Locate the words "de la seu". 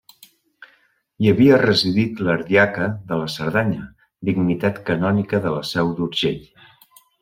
5.49-5.97